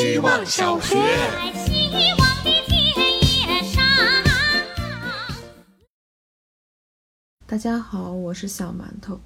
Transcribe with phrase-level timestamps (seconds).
[0.00, 0.94] 希望小学。
[1.66, 2.86] 希望的田
[3.20, 3.82] 野上。
[7.44, 9.20] 大家好，我是小馒头。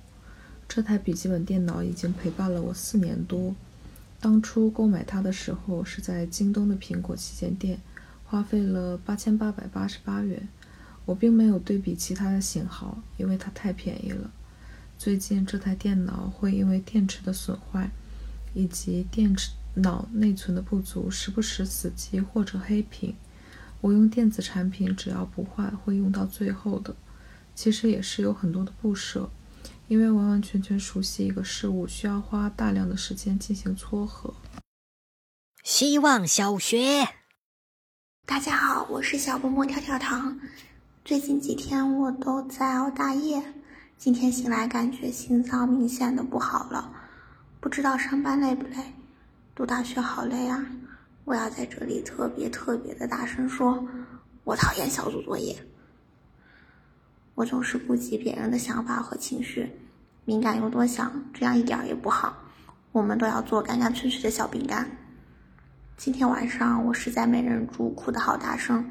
[0.66, 3.54] 这台笔记本电脑已经陪伴了我四年多。
[4.18, 7.78] 当初购买它的时候是在京东的苹果旗舰店，
[8.24, 10.48] 花费了八千八百八十八元。
[11.04, 14.30] 我并没有对比其他的型号，因为它太便宜了。
[14.96, 17.90] 最近这台电脑会因为电池的损坏
[18.54, 23.16] 以及电池脑内存的不足，时不时死机或者黑屏。
[23.80, 26.94] 我用电子产品，只要不坏，会用到最后的。
[27.54, 29.30] 其实也是有很多的不舍，
[29.88, 34.34] 因为完完全全熟悉一个事物，需要花大量的时间进行撮合。
[35.62, 37.08] 希望小学。
[38.24, 40.38] 大家好，我是小波波跳跳糖。
[41.04, 43.42] 最近几天我都在熬大夜，
[43.98, 46.92] 今天醒来感觉心脏明显的不好了，
[47.60, 48.92] 不知道上班累不累？
[49.54, 50.64] 读大学好累啊！
[51.26, 53.86] 我要在这里特别特别的大声说，
[54.44, 55.54] 我讨厌小组作业。
[57.34, 59.70] 我总是顾及别人的想法和情绪，
[60.24, 62.34] 敏感又多想，这样一点也不好。
[62.92, 64.90] 我们都要做干干脆脆的小饼干。
[65.98, 68.90] 今天晚上我实在没忍住，哭得好大声。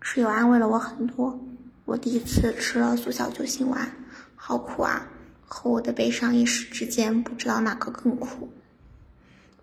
[0.00, 1.38] 室友安慰了我很多。
[1.84, 3.86] 我第一次吃了速效救心丸，
[4.34, 5.06] 好苦啊！
[5.44, 8.48] 和我的悲伤一时之间不知道哪个更苦。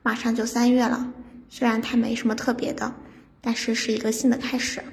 [0.03, 1.13] 马上就三月了，
[1.49, 2.94] 虽然它没什么特别的，
[3.39, 4.83] 但是是一个新的开始，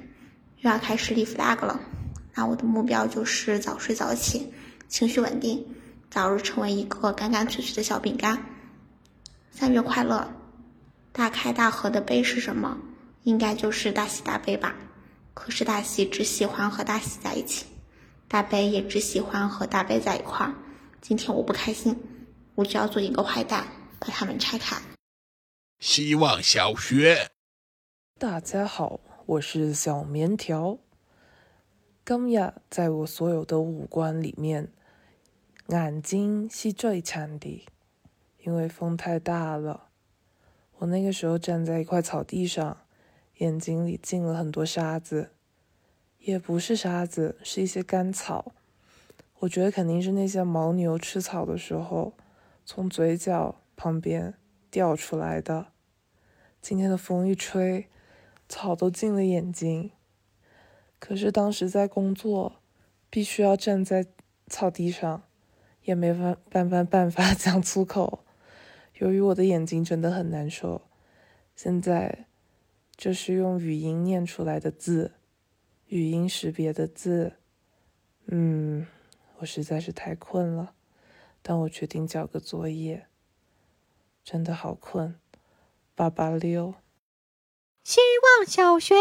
[0.59, 1.79] 又要开始立 flag 了。
[2.35, 4.53] 那我的目标就是早睡早起，
[4.87, 5.65] 情绪稳定，
[6.11, 8.45] 早日成为一个干干脆脆的小饼干。
[9.51, 10.31] 三月快乐！
[11.11, 12.77] 大开大合的杯是什么？
[13.23, 14.75] 应该就是大喜大悲吧。
[15.33, 17.65] 可是大喜只喜欢和大喜在一起，
[18.27, 20.53] 大悲也只喜欢和大悲在一块儿。
[21.01, 21.97] 今天我不开心，
[22.53, 23.65] 我就要做一个坏蛋，
[23.99, 24.77] 把它们拆开。
[25.79, 27.29] 希望小学。
[28.17, 30.77] 大家好，我是小棉条。
[32.05, 34.73] 今日在我所有的五官里面，
[35.67, 37.65] 眼睛是最慘的，
[38.39, 39.85] 因为风太大了。
[40.79, 42.81] 我那个时候站在一块草地上，
[43.37, 45.31] 眼睛里进了很多沙子，
[46.17, 48.51] 也不是沙子，是一些干草。
[49.37, 52.17] 我觉得肯定是那些牦牛吃草的时候，
[52.65, 54.33] 从嘴角旁边
[54.69, 55.67] 掉出来的。
[56.61, 57.87] 今天的风一吹，
[58.47, 59.91] 草都进了眼睛。
[60.99, 62.57] 可是当时在工作，
[63.09, 64.05] 必须要站在
[64.47, 65.23] 草地上，
[65.83, 68.25] 也没办办法办法讲粗口。
[68.95, 70.81] 由于我的眼睛真的很难受，
[71.55, 72.25] 现在
[72.97, 75.13] 就是用语音念出来的字，
[75.87, 77.33] 语音识别的字。
[78.25, 78.85] 嗯，
[79.37, 80.73] 我实在是太困了，
[81.41, 83.07] 但我决定交个作业。
[84.31, 85.15] 真的好困，
[85.95, 86.75] 八八六。
[87.83, 87.99] 希
[88.37, 88.93] 望小学。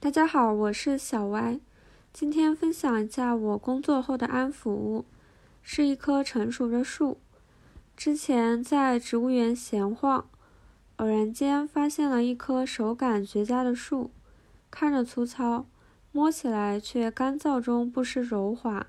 [0.00, 1.60] 大家好，我是小歪，
[2.12, 5.04] 今天分享一下我工作后的安抚物，
[5.62, 7.20] 是一棵成熟的树。
[7.96, 10.28] 之前在植物园闲晃，
[10.96, 14.10] 偶然间发现了一棵手感绝佳的树，
[14.72, 15.66] 看着粗糙，
[16.10, 18.88] 摸起来却干燥中不失柔滑，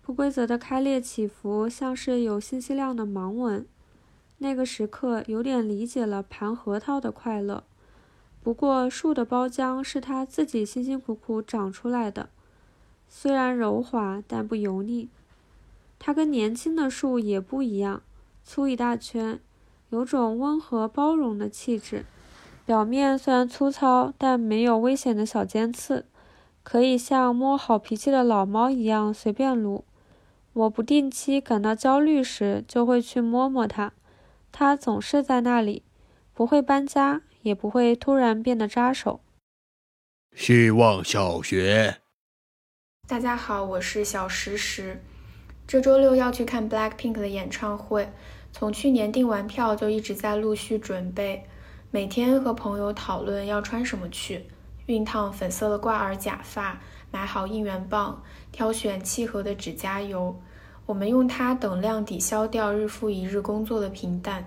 [0.00, 3.64] 不规则的开裂起伏，像是有信息量的盲文。
[4.42, 7.62] 那个时刻有点理解了盘核桃的快乐。
[8.42, 12.28] 不过树的包浆是它自己辛辛苦苦长出来的，
[13.08, 15.08] 虽然柔滑，但不油腻。
[16.00, 18.02] 它跟年轻的树也不一样，
[18.42, 19.38] 粗一大圈，
[19.90, 22.04] 有种温和包容的气质。
[22.66, 26.04] 表面虽然粗糙，但没有危险的小尖刺，
[26.64, 29.84] 可以像摸好脾气的老猫一样随便撸。
[30.54, 33.92] 我不定期感到焦虑时，就会去摸摸它，
[34.52, 35.82] 它总是在那里，
[36.32, 37.22] 不会搬家。
[37.42, 39.18] 也不会突然变得扎手。
[40.36, 41.96] 希望小学。
[43.08, 45.02] 大家好，我是小石石。
[45.66, 48.12] 这周六要去看 Blackpink 的演唱会，
[48.52, 51.44] 从去年订完票就一直在陆续准备，
[51.90, 54.46] 每天和朋友讨论要穿什么去，
[54.86, 56.80] 熨烫粉色的挂耳假发，
[57.10, 58.22] 买好应援棒，
[58.52, 60.40] 挑选契合的指甲油。
[60.86, 64.44] 我们用它等量抵消掉日复一日工作的平淡。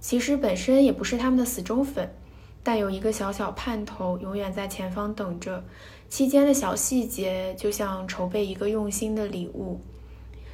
[0.00, 2.10] 其实本身也不是他们的死忠粉，
[2.62, 5.62] 但有一个小小盼头，永远在前方等着。
[6.08, 9.80] 期间的小细节，就像筹备一个用心的礼物，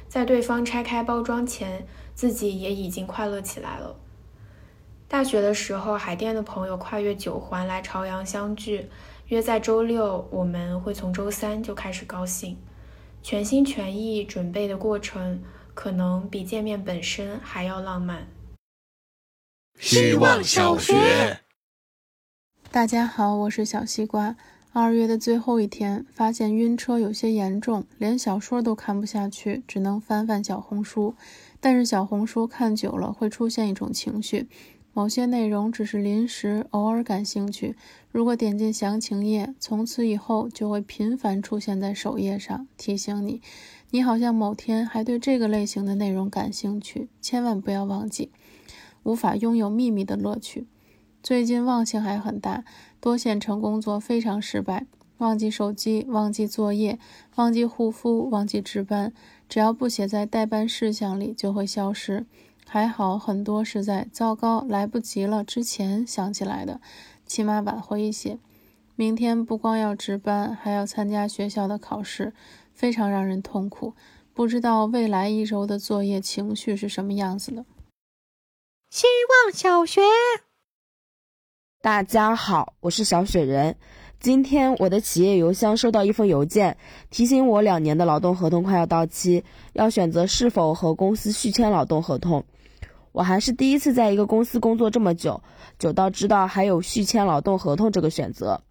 [0.07, 3.95] 在对方拆开包装前，自己也已经快乐起来了。
[5.07, 8.89] 大学的时候，海淀的朋友跨越九环来朝阳相聚，
[9.29, 12.57] 约在周六，我们会从周三就开始高兴，
[13.21, 15.41] 全心全意准备的过程，
[15.73, 18.27] 可能比见面本身还要浪漫。
[19.79, 21.41] 希望小学。
[22.71, 24.35] 大家好，我是小西瓜。
[24.71, 31.15] 二月的最后一天，发现晕车有些严重，连小说都看不下去，只能翻翻小红书。
[31.59, 34.47] 但是小红书看久了会出现一种情绪，
[34.97, 37.75] 某些内容只是临时偶尔感兴趣，
[38.11, 43.39] 如果点进详情页，从此以后就会频繁出现在首页上，提醒你，
[43.91, 47.09] 你好像某天还对这个类型的内容感兴趣。
[47.21, 48.31] 千万不要忘记，
[49.03, 50.65] 无法拥有秘密的乐趣。
[51.21, 52.65] 最近忘性还很大，
[52.99, 54.87] 多线程工作非常失败，
[55.19, 56.97] 忘记手机，忘记作业，
[57.35, 59.13] 忘记护肤，忘记值班，
[59.47, 62.25] 只要不写在待办事项里就会消失。
[62.69, 66.81] 还好很多是在糟糕来不及了之前想起来的，
[67.25, 68.37] 起码挽回一些。
[68.95, 72.33] 明天不光要值班，还要参加学校的考试，
[72.73, 73.93] 非常让人痛苦。
[74.33, 77.65] 不知道未来一周的作业情绪是什么样子的。
[78.89, 79.07] 希
[79.45, 80.01] 望小学。
[81.81, 83.77] 大家好，我是小雪人。
[84.19, 86.75] 今天我的企业邮箱收到一封邮件，
[87.09, 89.43] 提醒我两年的劳动合同快要到期，
[89.73, 92.43] 要选择是否和公司续签劳动合同。
[93.11, 95.41] 我还是第一次在一个公司工作这么久，
[95.79, 98.61] 久到知道还有续签劳动合同这个选择。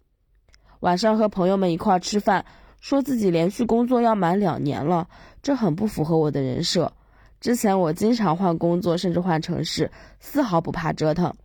[0.79, 2.45] 晚上和朋友们一块吃饭，
[2.79, 5.09] 说自己连续工作要满两年了，
[5.41, 6.93] 这很不符合我的人设。
[7.41, 11.35] 之前我经常换工作，甚至换城市，丝毫不怕折腾。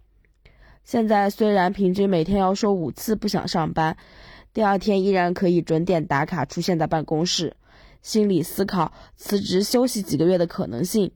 [0.84, 3.96] 现在虽然平均每天要说五次不想上班，
[4.52, 7.56] 第二天依然可以准点打卡出现在办公室，
[8.02, 11.12] 心里思考辞职休息几个月的可能性，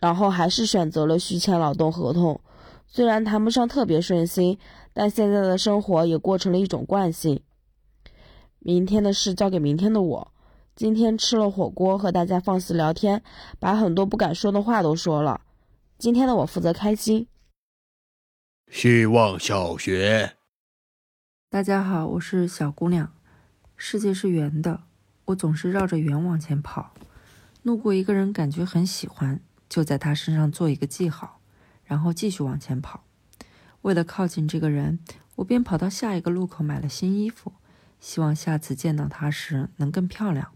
[0.00, 2.40] 然后还是选择了续签劳动合同。
[2.86, 4.58] 虽然谈不上特别顺心，
[4.92, 7.42] 但现在的生活也过成了一种惯性。
[8.60, 10.32] 明天的事交给明天的我。
[10.74, 13.22] 今天吃了火锅，和大家放肆聊天，
[13.58, 15.40] 把很多不敢说的话都说了。
[15.98, 17.26] 今天的我负责开心。
[18.70, 20.36] 希望小学，
[21.50, 23.12] 大家好，我是小姑娘。
[23.76, 24.82] 世界是圆的，
[25.24, 26.94] 我总是绕着圆往前跑。
[27.62, 31.40] 路过一个人，感觉很喜欢，就在他身上做一个记号，
[31.84, 33.04] 然后继续往前跑。
[33.82, 34.98] 为了靠近这个人，
[35.36, 37.52] 我便跑到下一个路口买了新衣服，
[38.00, 40.52] 希望下次见到他时能更漂亮。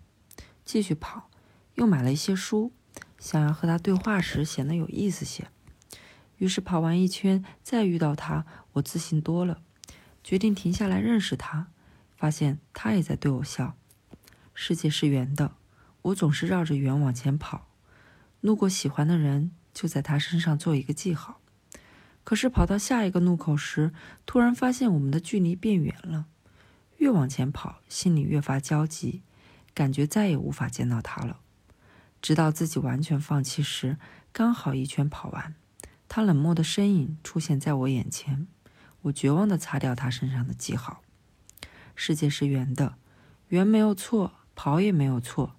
[0.64, 1.28] 继续跑，
[1.74, 2.72] 又买了一些书，
[3.18, 5.48] 想要和他对话时显得有意思些。
[6.38, 9.62] 于是跑完一圈，再遇到他，我自信多了，
[10.24, 11.68] 决定停下来认识他。
[12.16, 13.76] 发现他也在对我笑。
[14.54, 15.56] 世界是圆的，
[16.02, 17.66] 我总是绕着圆往前跑。
[18.42, 21.40] 路过喜欢的人，就在他身上做一个记号。
[22.24, 23.92] 可是跑到下一个路口时，
[24.26, 26.26] 突然发现我们的距离变远了。
[26.98, 29.22] 越往前跑，心里越发焦急，
[29.72, 31.38] 感觉再也无法见到他了。
[32.20, 33.96] 直到自己完全放弃时，
[34.32, 35.54] 刚好一圈跑完。
[36.08, 38.48] 他冷漠的身影出现在我眼前，
[39.02, 41.02] 我绝望地擦掉他身上的记号。
[41.94, 42.96] 世界是圆的，
[43.48, 45.54] 圆没有错，跑也没有错，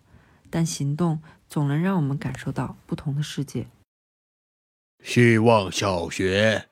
[0.53, 1.19] 但行动
[1.49, 3.65] 总能让我们感受到不同的世界。
[5.03, 6.69] 希望小学，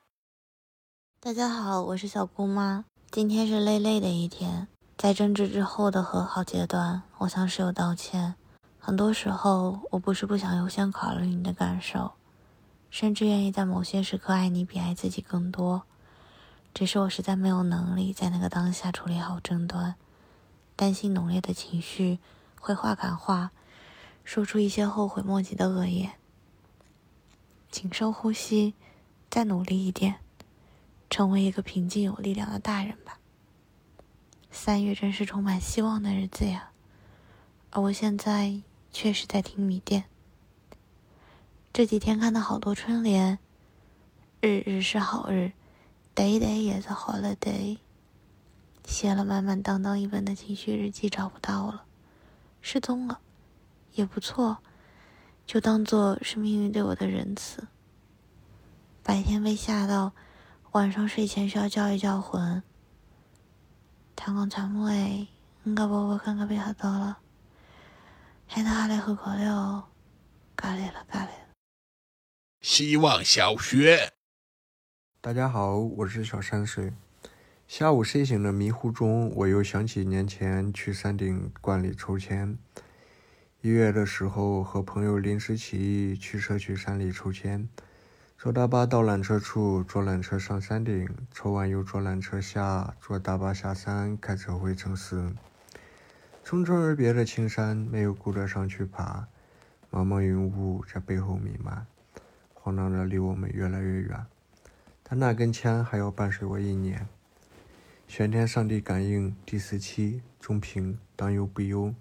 [1.20, 2.86] 大家好，我是小姑妈。
[3.10, 8.36] 今天是累累的一天，在争执之后的和好阶段，我向室友道歉。
[8.78, 12.12] 很多时候，我不是不想优先考虑你的感受。
[12.92, 15.82] 甚至愿意在某些时刻爱你比爱自己更多，
[16.72, 19.96] 只是我实在没有能力在那个当下处理好争端，
[20.76, 22.20] 担心浓烈的情绪
[22.60, 23.52] 会话赶话，
[24.34, 26.14] 说出一些后悔莫及的恶言。
[27.70, 28.76] 请深呼吸，
[29.30, 30.20] 再努力一点，
[31.10, 33.20] 成为一个平静有力量的大人吧。
[34.50, 36.72] 三月真是充满希望的日子呀，
[37.72, 38.62] 而我现在
[38.94, 40.06] 确实在听米店。
[41.74, 43.38] 这几天看到好多春联，
[44.40, 45.52] 日日是好日
[46.16, 47.80] ，day day 也是 holiday。
[48.86, 51.84] 写了满满当当一本的情绪日记找不到了，
[52.62, 53.20] 失踪了，
[53.94, 54.58] 也不错，
[55.46, 57.68] 就当做是命运对我的仁慈。
[59.04, 60.14] 白天被吓到，
[60.72, 62.62] 晚上睡前需要叫一叫魂。
[64.16, 65.28] 太阳全木哎，
[65.64, 67.18] 应该宝宝看看被吓到了，
[68.48, 69.84] 害他来喝可乐，
[70.56, 71.30] 咖喱了咖喱。
[72.62, 74.14] 希望小学，
[75.20, 76.94] 大家好，我是小山水。
[77.68, 82.58] 下午睡醒的迷糊中，我又想起年前去山顶观里抽签。
[83.64, 87.70] 一月的时候，和朋友临时起意驱车去山里抽签，
[88.36, 95.32] 坐大巴到缆车处，坐缆车上山顶，抽完又坐缆车下，坐大巴下山，开车回城市。
[96.44, 99.28] 匆匆而别的青山，没有顾得上去爬，
[99.92, 101.86] 茫茫云雾在背后弥漫。
[102.56, 104.26] 晃荡着离我们越来越远。
[105.04, 107.08] 但那根签还要伴随我一年。
[108.08, 111.94] 玄天上帝感应第四期中评当忧不忧。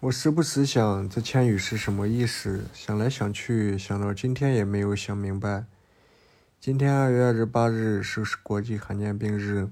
[0.00, 5.64] 我时不时想这千语是什么意思，想来想去，想到今天也没有想明白。
[6.60, 9.68] 今天二月二十八日是国际罕见病日，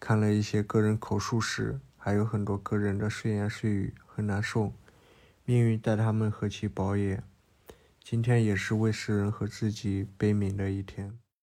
[0.00, 4.72] 看了一些个人口述史，还有很多个人的碎言碎语，很难受。
[5.44, 7.22] 命运待他们何其薄也。
[8.02, 11.16] 今天也是为世人和自己悲悯的一天。